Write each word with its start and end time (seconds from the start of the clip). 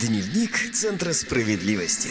Дневник 0.00 0.74
Центра 0.74 1.14
справедливости. 1.14 2.10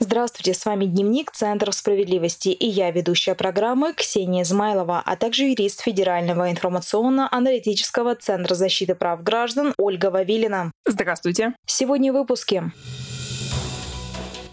Здравствуйте, 0.00 0.54
с 0.54 0.64
вами 0.64 0.86
Дневник 0.86 1.30
Центра 1.30 1.70
справедливости 1.70 2.48
и 2.48 2.66
я, 2.66 2.90
ведущая 2.90 3.36
программы 3.36 3.92
Ксения 3.92 4.42
Измайлова, 4.42 5.00
а 5.04 5.16
также 5.16 5.44
юрист 5.44 5.82
Федерального 5.82 6.50
информационно-аналитического 6.50 8.16
Центра 8.16 8.56
защиты 8.56 8.96
прав 8.96 9.22
граждан 9.22 9.72
Ольга 9.78 10.10
Вавилина. 10.10 10.72
Здравствуйте. 10.84 11.54
Сегодня 11.64 12.12
в 12.12 12.16
выпуске. 12.16 12.72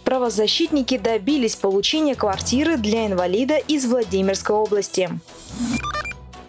Правозащитники 0.04 0.96
добились 0.96 1.56
получения 1.56 2.14
квартиры 2.14 2.76
для 2.76 3.08
инвалида 3.08 3.56
из 3.56 3.84
Владимирской 3.84 4.54
области. 4.54 5.10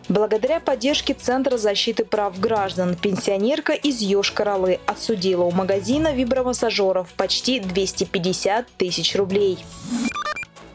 Благодаря 0.10 0.60
поддержке 0.60 1.14
Центра 1.14 1.58
защиты 1.58 2.04
прав 2.04 2.40
граждан 2.40 2.96
пенсионерка 2.96 3.74
из 3.74 4.02
Йошкар-Олы 4.02 4.80
отсудила 4.88 5.44
у 5.44 5.52
магазина 5.52 6.14
вибромассажеров 6.14 7.14
почти 7.14 7.60
250 7.60 8.68
тысяч 8.76 9.16
рублей. 9.16 9.60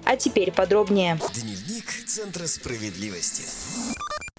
А 0.05 0.16
теперь 0.16 0.52
подробнее. 0.52 1.19
Дневник 1.34 1.91
Центра 2.06 2.47
справедливости. 2.47 3.94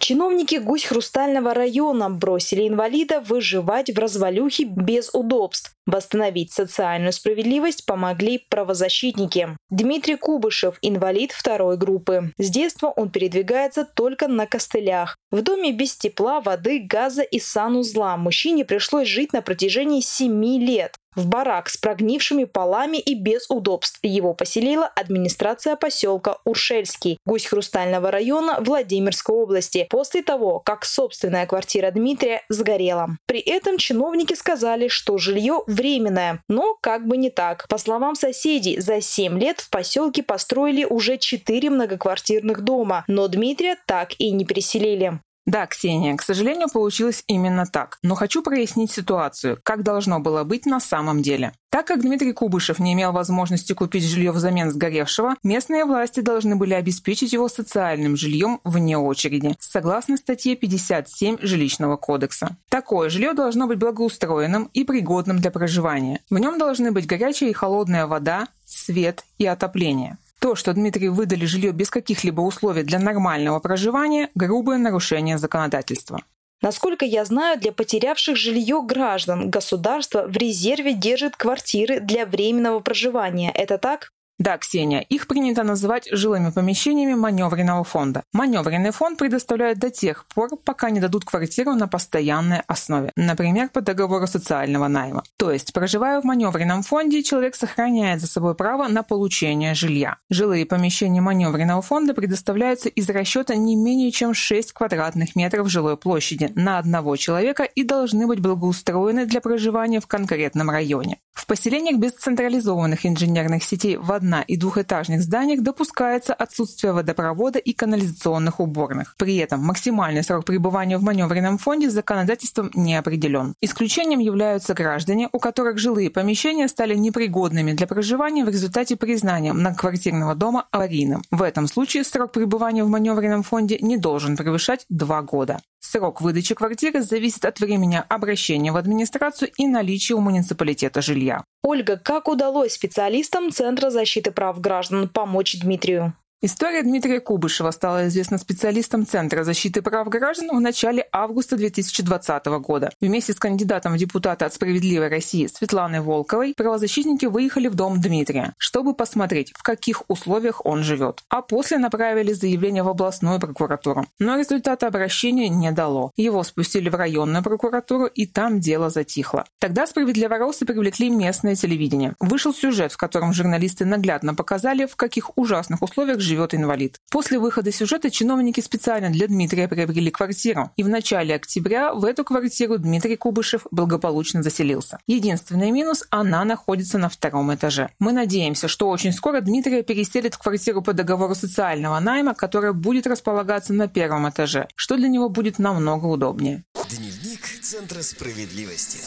Чиновники 0.08 0.58
Гусь-Хрустального 0.58 1.56
района 1.56 2.12
бросили 2.12 2.68
инвалида 2.68 3.22
выживать 3.22 3.90
в 3.90 3.98
развалюхе 3.98 4.66
без 4.66 5.10
удобств. 5.12 5.72
Восстановить 5.88 6.52
социальную 6.52 7.12
справедливость 7.12 7.88
помогли 7.88 8.38
правозащитники. 8.38 9.58
Дмитрий 9.72 10.16
Кубышев– 10.16 10.78
инвалид 10.84 11.32
второй 11.32 11.78
группы. 11.78 12.32
С 12.38 12.52
детства 12.52 12.94
он 12.96 13.10
передвигается 13.10 13.84
только 13.84 14.28
на 14.28 14.46
костылях. 14.46 15.18
В 15.32 15.42
доме 15.42 15.72
без 15.72 15.96
тепла, 15.96 16.40
воды, 16.40 16.86
газа 16.88 17.24
и 17.24 17.40
санузла 17.40 18.16
мужчине 18.16 18.64
пришлось 18.64 19.08
жить 19.08 19.34
на 19.34 19.42
протяжении 19.42 20.02
семи 20.02 20.60
лет. 20.60 20.96
В 21.16 21.28
барак 21.28 21.70
с 21.70 21.78
прогнившими 21.78 22.44
полами 22.44 22.98
и 22.98 23.16
без 23.16 23.50
удобств 23.50 24.00
его 24.04 24.34
поселила 24.34 24.86
администрация 24.86 25.76
поселка 25.76 26.38
Уршельский, 26.44 27.18
гусь 27.26 27.46
Хрустального 27.46 28.12
района 28.12 28.58
Владимирской 28.60 29.36
области, 29.36 29.88
после 29.90 30.22
того, 30.24 30.60
как 30.60 30.86
собственная 30.86 31.46
квартира 31.46 31.92
Дмитрия 31.92 32.42
сгорела. 32.50 33.18
При 33.26 33.40
этом 33.40 33.78
чиновники 33.78 34.34
сказали, 34.34 34.88
что 34.88 35.18
жилье 35.18 35.64
временное, 35.68 36.42
но 36.50 36.76
как 36.82 37.08
бы 37.08 37.18
не 37.18 37.30
так. 37.30 37.68
По 37.70 37.78
словам 37.78 38.16
соседей, 38.16 38.80
за 38.80 39.02
7 39.02 39.40
лет 39.40 39.62
в 39.62 39.70
поселке 39.70 40.24
построили 40.24 40.86
уже 40.86 41.18
4 41.18 41.70
многоквартирных 41.70 42.62
дома, 42.62 43.06
но 43.08 43.28
Дмитрия 43.28 43.78
так 43.88 44.12
и 44.20 44.32
не 44.32 44.46
переселили. 44.46 45.20
Да, 45.46 45.68
Ксения, 45.68 46.18
к 46.18 46.24
сожалению, 46.24 46.70
получилось 46.70 47.24
именно 47.28 47.66
так. 47.68 48.00
Но 48.02 48.16
хочу 48.16 48.42
прояснить 48.42 48.92
ситуацию, 48.92 49.60
как 49.62 49.84
должно 49.84 50.20
было 50.20 50.44
быть 50.44 50.66
на 50.66 50.80
самом 50.80 51.22
деле. 51.22 51.54
Так 51.70 51.88
как 51.88 52.02
Дмитрий 52.02 52.34
Кубышев 52.34 52.80
не 52.80 52.94
имел 52.94 53.12
возможности 53.12 53.74
купить 53.74 54.06
жилье 54.06 54.32
взамен 54.32 54.72
сгоревшего, 54.72 55.36
местные 55.44 55.86
власти 55.86 56.22
должны 56.22 56.56
были 56.56 56.74
обеспечить 56.74 57.34
его 57.34 57.48
социальным 57.48 58.16
жильем 58.16 58.60
вне 58.64 58.98
очереди, 58.98 59.56
согласно 59.60 60.18
статье 60.18 60.56
57 60.56 61.38
Жилищного 61.42 61.98
кодекса. 61.98 62.58
Такое 62.70 63.10
жилье 63.10 63.34
должно 63.34 63.68
быть 63.68 63.78
благоустроенным 63.78 64.70
и 64.74 64.84
пригодным 64.84 65.40
для 65.40 65.52
проживания. 65.52 66.22
В 66.30 66.40
нем 66.40 66.58
должны 66.58 66.92
быть 66.92 67.06
горячая 67.06 67.50
и 67.50 67.54
холодная 67.54 68.08
вода, 68.08 68.48
свет 68.66 69.26
и 69.38 69.46
отопление. 69.46 70.18
То, 70.40 70.56
что 70.56 70.74
Дмитрию 70.74 71.14
выдали 71.14 71.46
жилье 71.46 71.72
без 71.72 71.90
каких-либо 71.90 72.42
условий 72.42 72.84
для 72.84 73.00
нормального 73.00 73.60
проживания– 73.60 74.30
грубое 74.36 74.78
нарушение 74.78 75.38
законодательства. 75.38 76.22
Насколько 76.62 77.06
я 77.06 77.26
знаю, 77.26 77.60
для 77.60 77.72
потерявших 77.72 78.36
жилье 78.38 78.82
граждан 78.82 79.50
государство 79.50 80.26
в 80.28 80.36
резерве 80.38 80.94
держит 80.94 81.36
квартиры 81.36 82.00
для 82.00 82.26
временного 82.26 82.80
проживания. 82.80 83.52
Это 83.52 83.78
так? 83.78 84.12
Да, 84.38 84.58
Ксения, 84.58 85.00
их 85.00 85.28
принято 85.28 85.64
называть 85.64 86.10
жилыми 86.12 86.52
помещениями 86.52 87.14
маневренного 87.14 87.86
фонда. 87.86 88.24
Маневренный 88.34 88.92
фонд 88.92 89.18
предоставляет 89.18 89.80
до 89.80 89.90
тех 89.90 90.26
пор, 90.26 90.50
пока 90.64 90.90
не 90.90 91.00
дадут 91.00 91.24
квартиру 91.24 91.74
на 91.74 91.88
постоянной 91.88 92.62
основе, 92.68 93.12
например, 93.16 93.70
по 93.70 93.80
договору 93.80 94.28
социального 94.28 94.90
найма. 94.90 95.24
То 95.38 95.52
есть, 95.52 95.72
проживая 95.72 96.20
в 96.20 96.26
маневренном 96.26 96.84
фонде, 96.84 97.24
человек 97.24 97.56
сохраняет 97.56 98.20
за 98.20 98.28
собой 98.28 98.56
право 98.56 98.90
на 98.90 99.04
получение 99.04 99.74
жилья. 99.74 100.18
Жилые 100.30 100.66
помещения 100.66 101.22
маневренного 101.22 101.82
фонда 101.82 102.14
предоставляются 102.14 102.90
из 102.90 103.10
расчета 103.10 103.56
не 103.56 103.78
менее 103.78 104.12
чем 104.12 104.34
6 104.34 104.74
квадратных 104.74 105.38
метров 105.38 105.70
жилой 105.70 105.96
площади 105.96 106.52
на 106.56 106.78
одного 106.78 107.16
человека 107.16 107.64
и 107.64 107.84
должны 107.84 108.28
быть 108.28 108.42
благоустроены 108.42 109.26
для 109.26 109.40
проживания 109.40 110.02
в 110.02 110.08
конкретном 110.08 110.70
районе. 110.70 111.20
В 111.34 111.48
поселениях 111.48 112.00
без 112.00 112.14
централизованных 112.14 113.06
инженерных 113.06 113.64
сетей 113.64 113.98
в 113.98 114.12
одна- 114.26 114.42
и 114.42 114.58
двухэтажных 114.58 115.22
зданиях 115.22 115.62
допускается 115.62 116.34
отсутствие 116.34 116.94
водопровода 116.94 117.60
и 117.60 117.74
канализационных 117.74 118.60
уборных. 118.60 119.16
При 119.18 119.38
этом 119.38 119.60
максимальный 119.62 120.24
срок 120.24 120.46
пребывания 120.46 120.98
в 120.98 121.04
маневренном 121.04 121.58
фонде 121.58 121.90
законодательством 121.90 122.72
не 122.74 122.96
определен. 122.96 123.54
Исключением 123.62 124.20
являются 124.20 124.74
граждане, 124.74 125.30
у 125.32 125.40
которых 125.40 125.78
жилые 125.78 126.10
помещения 126.10 126.68
стали 126.68 126.96
непригодными 126.96 127.74
для 127.74 127.86
проживания 127.88 128.44
в 128.44 128.50
результате 128.50 128.96
признания 128.96 129.54
многоквартирного 129.54 130.34
дома 130.34 130.66
аварийным. 130.72 131.22
В 131.32 131.44
этом 131.44 131.68
случае 131.68 132.04
срок 132.04 132.32
пребывания 132.32 132.84
в 132.84 132.90
маневренном 132.90 133.44
фонде 133.44 133.78
не 133.80 133.98
должен 133.98 134.38
превышать 134.38 134.86
два 134.90 135.22
года. 135.22 135.60
Срок 135.86 136.20
выдачи 136.20 136.56
квартиры 136.56 137.04
зависит 137.04 137.46
от 137.46 137.60
времени 137.60 138.04
обращения 138.10 138.72
в 138.72 138.78
администрацию 138.78 139.52
и 139.56 139.68
наличия 139.68 140.16
у 140.16 140.20
муниципалитета 140.20 141.04
жилья. 141.04 141.44
Ольга, 141.62 141.96
как 141.98 142.28
удалось 142.28 142.74
специалистам 142.74 143.52
Центра 143.52 143.92
защиты 143.92 144.32
прав 144.32 144.60
граждан 144.60 145.08
помочь 145.08 145.60
Дмитрию? 145.60 146.16
История 146.42 146.84
Дмитрия 146.84 147.22
Кубышева 147.22 147.72
стала 147.72 148.08
известна 148.08 148.38
специалистам 148.38 149.08
Центра 149.08 149.46
защиты 149.46 149.82
прав 149.82 150.10
граждан 150.10 150.50
в 150.50 150.60
начале 150.60 151.08
августа 151.14 151.56
2020 151.56 152.46
года. 152.60 152.92
Вместе 153.00 153.32
с 153.32 153.38
кандидатом 153.38 153.94
в 153.94 153.98
депутаты 153.98 154.44
от 154.44 154.54
«Справедливой 154.54 155.08
России» 155.08 155.48
Светланой 155.48 156.02
Волковой 156.02 156.54
правозащитники 156.56 157.26
выехали 157.26 157.70
в 157.70 157.76
дом 157.76 158.02
Дмитрия, 158.02 158.54
чтобы 158.58 158.94
посмотреть, 158.94 159.54
в 159.56 159.64
каких 159.64 160.04
условиях 160.10 160.66
он 160.66 160.84
живет. 160.84 161.24
А 161.30 161.42
после 161.42 161.78
направили 161.78 162.34
заявление 162.34 162.84
в 162.84 162.90
областную 162.90 163.40
прокуратуру. 163.40 164.06
Но 164.20 164.38
результата 164.38 164.88
обращения 164.88 165.48
не 165.48 165.72
дало. 165.72 166.12
Его 166.18 166.44
спустили 166.44 166.90
в 166.90 166.96
районную 166.96 167.44
прокуратуру, 167.44 168.08
и 168.08 168.28
там 168.28 168.60
дело 168.60 168.90
затихло. 168.90 169.46
Тогда 169.60 169.88
справедливоросы 169.88 170.66
привлекли 170.66 171.10
местное 171.10 171.56
телевидение. 171.56 172.14
Вышел 172.20 172.54
сюжет, 172.54 172.92
в 172.92 172.98
котором 172.98 173.32
журналисты 173.32 173.86
наглядно 173.86 174.36
показали, 174.36 174.86
в 174.86 174.98
каких 174.98 175.36
ужасных 175.38 175.82
условиях 175.82 176.20
живет 176.26 176.54
инвалид. 176.54 177.00
После 177.10 177.40
выхода 177.40 177.72
сюжета 177.72 178.10
чиновники 178.10 178.60
специально 178.60 179.10
для 179.10 179.28
Дмитрия 179.28 179.68
приобрели 179.68 180.12
квартиру. 180.12 180.72
И 180.76 180.84
в 180.84 180.90
начале 180.90 181.36
октября 181.36 181.94
в 181.94 182.04
эту 182.04 182.24
квартиру 182.24 182.78
Дмитрий 182.78 183.16
Кубышев 183.16 183.66
благополучно 183.72 184.44
заселился. 184.44 185.00
Единственный 185.08 185.72
минус– 185.72 186.04
она 186.10 186.44
находится 186.44 186.98
на 186.98 187.10
втором 187.10 187.54
этаже. 187.54 187.90
Мы 188.00 188.12
надеемся, 188.12 188.68
что 188.68 188.90
очень 188.90 189.14
скоро 189.14 189.42
Дмитрия 189.42 189.84
переселят 189.84 190.34
в 190.34 190.40
квартиру 190.40 190.82
по 190.82 190.94
договору 190.94 191.36
социального 191.36 192.00
найма, 192.00 192.34
которая 192.34 192.74
будет 192.74 193.08
располагаться 193.08 193.74
на 193.74 193.88
первом 193.88 194.30
этаже, 194.30 194.68
что 194.76 194.98
для 194.98 195.08
него 195.08 195.30
будет 195.30 195.60
намного 195.60 196.06
удобнее. 196.06 196.64
Дневник 196.90 197.46
Центра 197.62 198.02
справедливости. 198.02 199.00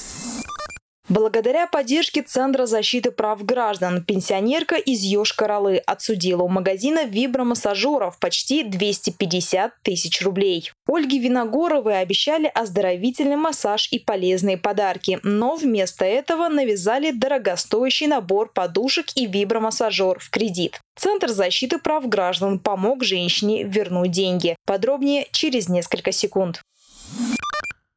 Благодаря 1.08 1.66
поддержке 1.66 2.20
Центра 2.20 2.66
защиты 2.66 3.10
прав 3.10 3.42
граждан 3.42 4.04
пенсионерка 4.04 4.76
из 4.76 5.02
Йошкар-Олы 5.02 5.78
отсудила 5.78 6.42
у 6.42 6.48
магазина 6.48 7.04
вибромассажеров 7.06 8.18
почти 8.18 8.62
250 8.62 9.72
тысяч 9.82 10.20
рублей. 10.20 10.70
Ольге 10.86 11.18
Виногоровой 11.18 12.00
обещали 12.00 12.50
оздоровительный 12.54 13.36
массаж 13.36 13.88
и 13.90 13.98
полезные 13.98 14.58
подарки, 14.58 15.18
но 15.22 15.56
вместо 15.56 16.04
этого 16.04 16.48
навязали 16.48 17.10
дорогостоящий 17.10 18.06
набор 18.06 18.52
подушек 18.52 19.06
и 19.14 19.26
вибромассажер 19.26 20.18
в 20.18 20.28
кредит. 20.28 20.78
Центр 20.94 21.28
защиты 21.28 21.78
прав 21.78 22.06
граждан 22.06 22.58
помог 22.58 23.02
женщине 23.02 23.64
вернуть 23.64 24.10
деньги. 24.10 24.56
Подробнее 24.66 25.26
через 25.32 25.70
несколько 25.70 26.12
секунд. 26.12 26.60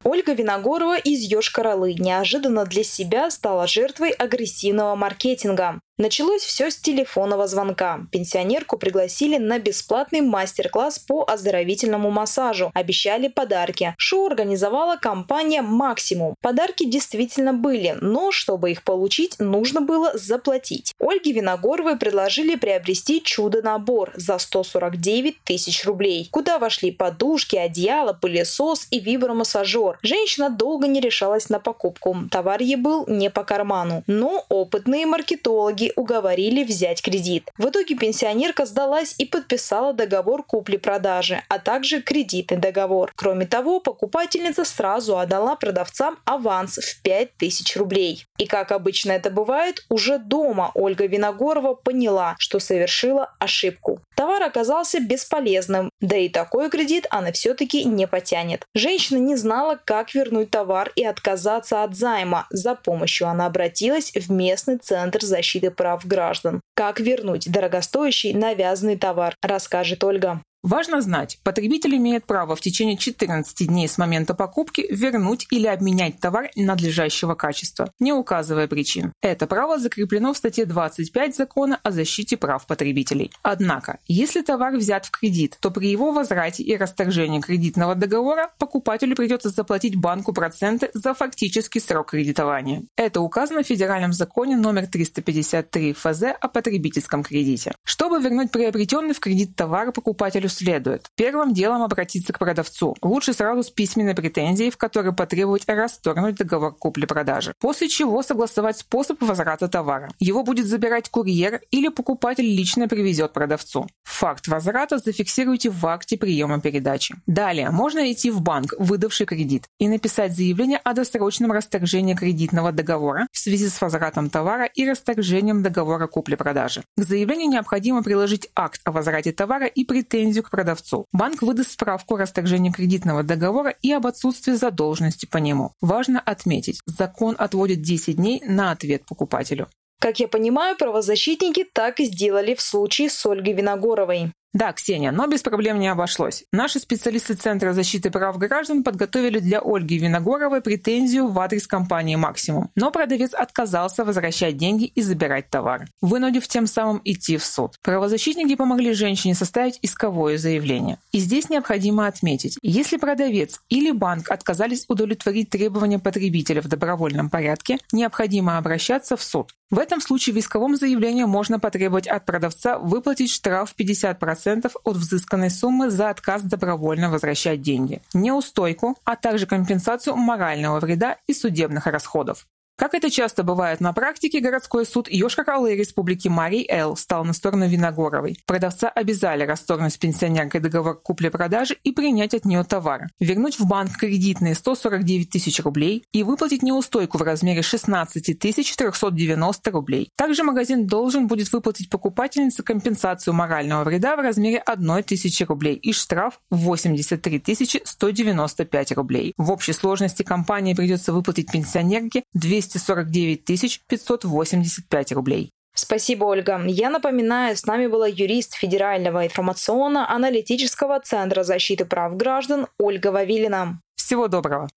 Ольга 0.03 0.33
Виногорова 0.33 0.97
из 0.97 1.31
Йошкар-Олы 1.31 1.93
неожиданно 1.93 2.65
для 2.65 2.83
себя 2.83 3.29
стала 3.29 3.67
жертвой 3.67 4.09
агрессивного 4.09 4.95
маркетинга. 4.95 5.79
Началось 6.01 6.41
все 6.41 6.71
с 6.71 6.77
телефонного 6.77 7.45
звонка. 7.45 7.99
Пенсионерку 8.11 8.75
пригласили 8.75 9.37
на 9.37 9.59
бесплатный 9.59 10.21
мастер-класс 10.21 10.97
по 10.97 11.23
оздоровительному 11.29 12.09
массажу. 12.09 12.71
Обещали 12.73 13.27
подарки. 13.27 13.93
Шоу 13.99 14.25
организовала 14.25 14.95
компания 14.95 15.61
«Максимум». 15.61 16.33
Подарки 16.41 16.89
действительно 16.89 17.53
были, 17.53 17.99
но 18.01 18.31
чтобы 18.31 18.71
их 18.71 18.83
получить, 18.83 19.35
нужно 19.37 19.81
было 19.81 20.17
заплатить. 20.17 20.91
Ольге 20.99 21.33
Виногоровой 21.33 21.99
предложили 21.99 22.55
приобрести 22.55 23.21
чудо-набор 23.21 24.11
за 24.15 24.39
149 24.39 25.43
тысяч 25.43 25.85
рублей, 25.85 26.29
куда 26.31 26.57
вошли 26.57 26.89
подушки, 26.89 27.57
одеяло, 27.57 28.13
пылесос 28.13 28.87
и 28.89 28.99
вибромассажер. 28.99 29.99
Женщина 30.01 30.49
долго 30.49 30.87
не 30.87 30.99
решалась 30.99 31.49
на 31.49 31.59
покупку. 31.59 32.17
Товар 32.31 32.59
ей 32.59 32.75
был 32.75 33.05
не 33.05 33.29
по 33.29 33.43
карману. 33.43 34.03
Но 34.07 34.43
опытные 34.49 35.05
маркетологи 35.05 35.90
уговорили 35.95 36.63
взять 36.63 37.01
кредит. 37.01 37.49
В 37.57 37.69
итоге 37.69 37.95
пенсионерка 37.95 38.65
сдалась 38.65 39.15
и 39.17 39.25
подписала 39.25 39.93
договор 39.93 40.43
купли-продажи, 40.43 41.41
а 41.47 41.59
также 41.59 42.01
кредитный 42.01 42.57
договор. 42.57 43.11
Кроме 43.15 43.45
того, 43.45 43.79
покупательница 43.79 44.65
сразу 44.65 45.17
отдала 45.17 45.55
продавцам 45.55 46.17
аванс 46.25 46.77
в 46.77 47.01
5000 47.01 47.75
рублей. 47.77 48.25
И 48.37 48.45
как 48.45 48.71
обычно 48.71 49.11
это 49.11 49.29
бывает, 49.29 49.85
уже 49.89 50.17
дома 50.17 50.71
Ольга 50.73 51.05
Виногорова 51.05 51.73
поняла, 51.73 52.35
что 52.39 52.59
совершила 52.59 53.33
ошибку. 53.39 54.01
Товар 54.15 54.43
оказался 54.43 54.99
бесполезным, 54.99 55.89
да 55.99 56.17
и 56.17 56.29
такой 56.29 56.69
кредит 56.69 57.07
она 57.09 57.31
все-таки 57.31 57.83
не 57.83 58.07
потянет. 58.07 58.65
Женщина 58.75 59.17
не 59.17 59.35
знала, 59.35 59.79
как 59.83 60.13
вернуть 60.13 60.51
товар 60.51 60.91
и 60.95 61.03
отказаться 61.03 61.83
от 61.83 61.95
займа. 61.95 62.47
За 62.49 62.75
помощью 62.75 63.27
она 63.27 63.45
обратилась 63.47 64.11
в 64.13 64.31
местный 64.31 64.77
центр 64.77 65.23
защиты 65.23 65.71
прав 65.81 66.03
граждан. 66.05 66.61
Как 66.75 66.99
вернуть 66.99 67.51
дорогостоящий 67.51 68.33
навязанный 68.35 68.97
товар, 68.97 69.33
расскажет 69.41 70.03
Ольга. 70.03 70.43
Важно 70.63 71.01
знать, 71.01 71.39
потребитель 71.43 71.95
имеет 71.95 72.25
право 72.25 72.55
в 72.55 72.61
течение 72.61 72.95
14 72.95 73.67
дней 73.67 73.87
с 73.87 73.97
момента 73.97 74.35
покупки 74.35 74.85
вернуть 74.91 75.47
или 75.49 75.65
обменять 75.65 76.19
товар 76.19 76.51
надлежащего 76.55 77.33
качества, 77.33 77.91
не 77.99 78.13
указывая 78.13 78.67
причин. 78.67 79.11
Это 79.23 79.47
право 79.47 79.79
закреплено 79.79 80.33
в 80.33 80.37
статье 80.37 80.65
25 80.65 81.35
Закона 81.35 81.79
о 81.81 81.89
защите 81.89 82.37
прав 82.37 82.67
потребителей. 82.67 83.31
Однако, 83.41 83.97
если 84.07 84.43
товар 84.43 84.75
взят 84.75 85.07
в 85.07 85.11
кредит, 85.11 85.57
то 85.59 85.71
при 85.71 85.89
его 85.89 86.11
возврате 86.11 86.61
и 86.61 86.77
расторжении 86.77 87.39
кредитного 87.39 87.95
договора 87.95 88.51
покупателю 88.59 89.15
придется 89.15 89.49
заплатить 89.49 89.95
банку 89.95 90.31
проценты 90.31 90.91
за 90.93 91.15
фактический 91.15 91.81
срок 91.81 92.11
кредитования. 92.11 92.83
Это 92.97 93.21
указано 93.21 93.63
в 93.63 93.67
Федеральном 93.67 94.13
законе 94.13 94.57
номер 94.57 94.85
353 94.85 95.93
ФЗ 95.93 96.23
о 96.39 96.47
потребительском 96.47 97.23
кредите. 97.23 97.73
Чтобы 97.83 98.21
вернуть 98.21 98.51
приобретенный 98.51 99.15
в 99.15 99.19
кредит 99.19 99.55
товар 99.55 99.91
покупателю 99.91 100.50
следует. 100.51 101.07
Первым 101.15 101.53
делом 101.53 101.81
обратиться 101.81 102.33
к 102.33 102.39
продавцу. 102.39 102.95
Лучше 103.01 103.33
сразу 103.33 103.63
с 103.63 103.69
письменной 103.69 104.13
претензией, 104.13 104.69
в 104.69 104.77
которой 104.77 105.13
потребовать 105.13 105.63
расторгнуть 105.67 106.35
договор 106.35 106.75
купли-продажи. 106.75 107.53
После 107.59 107.87
чего 107.89 108.21
согласовать 108.21 108.77
способ 108.77 109.21
возврата 109.21 109.67
товара. 109.67 110.09
Его 110.19 110.43
будет 110.43 110.67
забирать 110.67 111.09
курьер 111.09 111.61
или 111.71 111.87
покупатель 111.87 112.45
лично 112.45 112.87
привезет 112.87 113.33
продавцу. 113.33 113.87
Факт 114.03 114.47
возврата 114.47 114.97
зафиксируйте 114.97 115.69
в 115.69 115.85
акте 115.87 116.17
приема 116.17 116.59
передачи. 116.61 117.15
Далее 117.25 117.71
можно 117.71 118.11
идти 118.11 118.29
в 118.29 118.41
банк, 118.41 118.73
выдавший 118.77 119.25
кредит, 119.25 119.65
и 119.79 119.87
написать 119.87 120.35
заявление 120.35 120.77
о 120.77 120.93
досрочном 120.93 121.51
расторжении 121.51 122.13
кредитного 122.13 122.71
договора 122.71 123.27
в 123.31 123.37
связи 123.37 123.67
с 123.69 123.79
возвратом 123.81 124.29
товара 124.29 124.65
и 124.65 124.87
расторжением 124.87 125.63
договора 125.63 126.07
купли-продажи. 126.07 126.83
К 126.97 127.03
заявлению 127.03 127.49
необходимо 127.49 128.03
приложить 128.03 128.49
акт 128.55 128.81
о 128.83 128.91
возврате 128.91 129.31
товара 129.31 129.65
и 129.65 129.85
претензию 129.85 130.40
к 130.41 130.49
продавцу. 130.49 131.05
Банк 131.11 131.41
выдаст 131.41 131.71
справку 131.71 132.15
о 132.15 132.19
расторжении 132.19 132.71
кредитного 132.71 133.23
договора 133.23 133.75
и 133.81 133.91
об 133.91 134.07
отсутствии 134.07 134.53
задолженности 134.53 135.25
по 135.25 135.37
нему. 135.37 135.73
Важно 135.81 136.19
отметить, 136.19 136.79
закон 136.85 137.35
отводит 137.37 137.81
10 137.81 138.15
дней 138.15 138.41
на 138.45 138.71
ответ 138.71 139.05
покупателю. 139.05 139.67
Как 139.99 140.19
я 140.19 140.27
понимаю, 140.27 140.75
правозащитники 140.77 141.63
так 141.63 141.99
и 141.99 142.05
сделали 142.05 142.55
в 142.55 142.61
случае 142.61 143.09
с 143.09 143.23
Ольгой 143.25 143.53
Виногоровой. 143.53 144.33
Да, 144.53 144.73
Ксения, 144.73 145.11
но 145.11 145.27
без 145.27 145.41
проблем 145.41 145.79
не 145.79 145.87
обошлось. 145.87 146.43
Наши 146.51 146.79
специалисты 146.79 147.35
Центра 147.35 147.71
защиты 147.71 148.11
прав 148.11 148.37
граждан 148.37 148.83
подготовили 148.83 149.39
для 149.39 149.61
Ольги 149.63 149.97
Виногоровой 149.97 150.61
претензию 150.61 151.27
в 151.27 151.39
адрес 151.39 151.67
компании 151.67 152.17
«Максимум». 152.17 152.69
Но 152.75 152.91
продавец 152.91 153.33
отказался 153.33 154.03
возвращать 154.03 154.57
деньги 154.57 154.85
и 154.85 155.01
забирать 155.01 155.49
товар, 155.49 155.87
вынудив 156.01 156.47
тем 156.49 156.67
самым 156.67 157.01
идти 157.05 157.37
в 157.37 157.45
суд. 157.45 157.77
Правозащитники 157.81 158.55
помогли 158.55 158.93
женщине 158.93 159.35
составить 159.35 159.79
исковое 159.81 160.37
заявление. 160.37 160.97
И 161.13 161.19
здесь 161.19 161.49
необходимо 161.49 162.07
отметить, 162.07 162.57
если 162.61 162.97
продавец 162.97 163.61
или 163.69 163.91
банк 163.91 164.29
отказались 164.29 164.85
удовлетворить 164.89 165.49
требования 165.49 165.99
потребителя 165.99 166.61
в 166.61 166.67
добровольном 166.67 167.29
порядке, 167.29 167.77
необходимо 167.93 168.57
обращаться 168.57 169.15
в 169.15 169.23
суд. 169.23 169.53
В 169.71 169.79
этом 169.79 170.01
случае 170.01 170.35
в 170.35 170.39
исковом 170.39 170.75
заявлении 170.75 171.23
можно 171.23 171.57
потребовать 171.57 172.05
от 172.05 172.25
продавца 172.25 172.77
выплатить 172.77 173.31
штраф 173.31 173.73
50% 173.77 174.69
от 174.83 174.97
взысканной 174.97 175.49
суммы 175.49 175.89
за 175.89 176.09
отказ 176.09 176.41
добровольно 176.41 177.09
возвращать 177.09 177.61
деньги, 177.61 178.01
неустойку, 178.13 178.97
а 179.05 179.15
также 179.15 179.45
компенсацию 179.45 180.17
морального 180.17 180.81
вреда 180.81 181.17
и 181.25 181.33
судебных 181.33 181.87
расходов. 181.87 182.45
Как 182.81 182.95
это 182.95 183.11
часто 183.11 183.43
бывает 183.43 183.79
на 183.79 183.93
практике, 183.93 184.39
городской 184.39 184.87
суд 184.87 185.07
Йошкар-Олы 185.07 185.75
Республики 185.75 186.29
Марий 186.29 186.65
Эл 186.67 186.95
стал 186.95 187.23
на 187.23 187.33
сторону 187.33 187.67
Виногоровой. 187.67 188.39
Продавца 188.47 188.89
обязали 188.89 189.43
расторгнуть 189.43 189.93
с 189.93 189.97
пенсионеркой 189.97 190.61
договор 190.61 190.99
купли-продажи 190.99 191.77
и 191.83 191.91
принять 191.91 192.33
от 192.33 192.43
нее 192.43 192.63
товар, 192.63 193.09
вернуть 193.19 193.59
в 193.59 193.67
банк 193.67 193.95
кредитные 193.99 194.55
149 194.55 195.29
тысяч 195.29 195.59
рублей 195.59 196.05
и 196.11 196.23
выплатить 196.23 196.63
неустойку 196.63 197.19
в 197.19 197.21
размере 197.21 197.61
16 197.61 198.39
тысяч 198.39 198.75
390 198.75 199.69
рублей. 199.69 200.09
Также 200.15 200.41
магазин 200.43 200.87
должен 200.87 201.27
будет 201.27 201.53
выплатить 201.53 201.87
покупательнице 201.87 202.63
компенсацию 202.63 203.35
морального 203.35 203.83
вреда 203.83 204.15
в 204.15 204.21
размере 204.21 204.57
1 204.57 205.03
тысячи 205.03 205.43
рублей 205.43 205.75
и 205.75 205.93
штраф 205.93 206.39
83 206.49 207.37
тысячи 207.41 207.79
195 207.85 208.93
рублей. 208.93 209.35
В 209.37 209.51
общей 209.51 209.73
сложности 209.73 210.23
компании 210.23 210.73
придется 210.73 211.13
выплатить 211.13 211.51
пенсионерке 211.51 212.23
200 212.33 212.70
249 212.71 213.81
585 213.87 215.11
рублей. 215.11 215.49
Спасибо, 215.73 216.25
Ольга. 216.25 216.61
Я 216.65 216.89
напоминаю, 216.89 217.55
с 217.55 217.65
нами 217.65 217.87
была 217.87 218.07
юрист 218.07 218.55
Федерального 218.55 219.25
информационно-аналитического 219.25 220.99
центра 220.99 221.43
защиты 221.43 221.85
прав 221.85 222.15
граждан 222.17 222.67
Ольга 222.77 223.07
Вавилина. 223.11 223.81
Всего 223.95 224.27
доброго. 224.27 224.67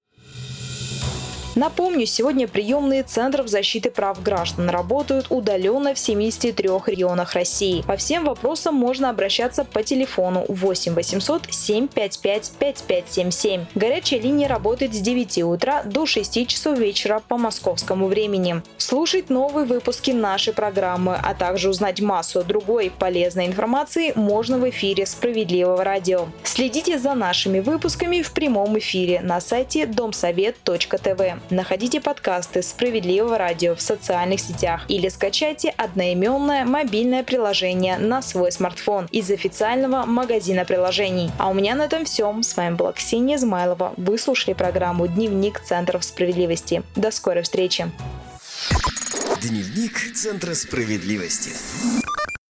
Напомню, 1.55 2.05
сегодня 2.05 2.49
приемные 2.49 3.05
Центров 3.05 3.47
защиты 3.47 3.89
прав 3.91 4.21
граждан 4.21 4.69
работают 4.71 5.27
удаленно 5.31 5.95
в 5.95 5.99
73 5.99 6.69
регионах 6.87 7.35
России. 7.35 7.83
По 7.83 7.97
всем 7.97 8.25
вопросам 8.25 8.75
можно 8.75 9.09
обращаться 9.09 9.65
по 9.65 9.85
телефону 9.85 10.45
8 10.49 10.95
800 10.95 11.43
755 11.51 12.53
5577. 12.59 13.67
Горячая 13.77 14.21
линия 14.21 14.49
работает 14.49 14.95
с 14.95 14.99
9 14.99 15.43
утра 15.45 15.85
до 15.85 16.07
6 16.07 16.47
часов 16.49 16.77
вечера 16.77 17.23
по 17.29 17.39
московскому 17.39 18.09
времени. 18.09 18.63
Слушать 18.77 19.31
новые 19.31 19.65
выпуски 19.65 20.11
нашей 20.11 20.53
программы, 20.55 21.17
а 21.23 21.35
также 21.35 21.69
узнать 21.69 22.01
массу 22.01 22.43
другой 22.43 22.91
полезной 22.99 23.47
информации 23.47 24.13
можно 24.17 24.59
в 24.59 24.69
эфире 24.71 25.07
Справедливого 25.07 25.85
радио. 25.85 26.27
Следите 26.43 26.99
за 26.99 27.15
нашими 27.15 27.61
выпусками 27.61 28.23
в 28.23 28.33
прямом 28.33 28.77
эфире 28.79 29.21
на 29.21 29.41
сайте 29.41 29.87
домсовет.тв. 29.87 31.44
Находите 31.51 32.01
подкасты 32.01 32.63
«Справедливого 32.63 33.37
радио» 33.37 33.75
в 33.75 33.81
социальных 33.81 34.41
сетях 34.41 34.85
или 34.89 35.09
скачайте 35.09 35.71
одноименное 35.77 36.65
мобильное 36.65 37.23
приложение 37.23 37.99
на 37.99 38.23
свой 38.23 38.51
смартфон 38.51 39.07
из 39.13 39.31
официального 39.31 40.07
магазина 40.07 40.65
приложений. 40.65 41.31
А 41.39 41.51
у 41.51 41.55
меня 41.55 41.75
на 41.75 41.83
этом 41.83 42.07
все. 42.07 42.35
С 42.43 42.57
вами 42.57 42.77
была 42.77 42.93
Ксения 42.93 43.37
Измайлова. 43.37 43.93
Вы 43.99 44.19
слушали 44.19 44.55
программу 44.55 45.07
«Дневник 45.07 45.61
Центров 45.61 46.05
справедливости». 46.05 46.83
До 46.97 47.11
скорой 47.11 47.43
встречи. 47.43 47.91
Дневник 49.43 50.15
Центра 50.15 50.55
справедливости. 50.55 51.51